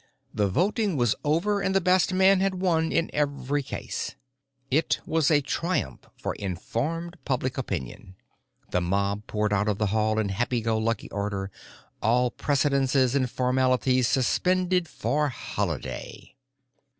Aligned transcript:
The 0.33 0.47
voting 0.47 0.97
was 0.97 1.13
over, 1.23 1.61
and 1.61 1.75
the 1.75 1.79
best 1.79 2.11
man 2.11 2.39
had 2.39 2.55
won 2.55 2.91
in 2.91 3.11
every 3.13 3.61
case. 3.61 4.15
It 4.71 4.99
was 5.05 5.29
a 5.29 5.41
triumph 5.41 6.07
for 6.17 6.33
informed 6.39 7.17
public 7.23 7.55
opinion. 7.55 8.15
The 8.71 8.81
mob 8.81 9.27
poured 9.27 9.53
out 9.53 9.67
of 9.67 9.77
the 9.77 9.85
hall 9.93 10.17
in 10.17 10.29
happy 10.29 10.61
go 10.61 10.79
lucky 10.79 11.11
order, 11.11 11.51
all 12.01 12.31
precedences 12.31 13.13
and 13.13 13.29
formalities 13.29 14.07
suspended 14.07 14.87
for 14.87 15.29
Holiday. 15.29 16.33